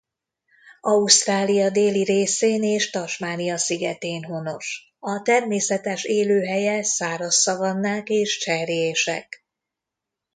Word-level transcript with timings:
Ausztrália 0.81 1.69
déli 1.69 2.03
részén 2.03 2.63
és 2.63 2.89
Tasmania 2.89 3.57
szigetén 3.57 4.23
honos.A 4.23 5.21
természetes 5.21 6.03
élőhelye 6.03 6.83
száraz 6.83 7.35
szavannák 7.35 8.09
és 8.09 8.37
cserjések. 8.39 9.45